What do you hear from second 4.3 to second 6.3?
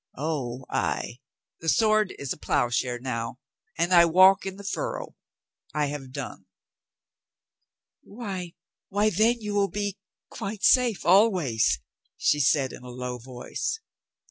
in the furrow. I have